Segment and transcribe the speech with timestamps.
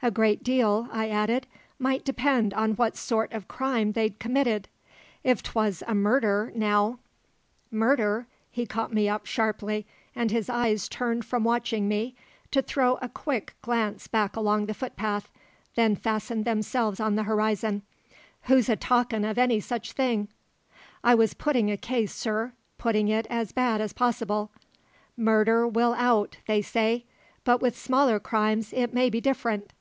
[0.00, 1.48] A great deal," I added,
[1.80, 4.68] "might depend on what sort of crime they'd committed.
[5.24, 7.00] If 'twas a murder, now"
[7.88, 12.14] "Murder?" He caught me up sharply, and his eyes turned from watching me,
[12.52, 15.32] to throw a quick glance back along the footpath,
[15.74, 17.82] then fastened themselves on the horizon.
[18.42, 20.28] "Who's a talkin' of any such thing?"
[21.02, 24.52] "I was putting a case, sir putting it as bad as possible.
[25.16, 27.04] 'Murder will out,' they say;
[27.42, 29.72] but with smaller crimes it may be different."